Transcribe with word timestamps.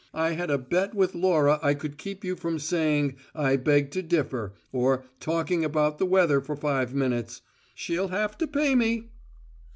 I 0.15 0.31
had 0.31 0.49
a 0.49 0.57
bet 0.57 0.95
with 0.95 1.13
Laura 1.13 1.59
I 1.61 1.75
could 1.75 1.99
keep 1.99 2.23
you 2.23 2.35
from 2.35 2.57
saying 2.57 3.17
`I 3.35 3.63
beg 3.63 3.91
to 3.91 4.01
differ,' 4.01 4.53
or 4.71 5.03
talking 5.19 5.63
about 5.63 5.99
the 5.99 6.07
weather 6.07 6.41
for 6.41 6.55
five 6.55 6.91
minutes. 6.95 7.43
She'll 7.75 8.07
have 8.07 8.35
to 8.39 8.47
pay 8.47 8.73
me!" 8.73 9.11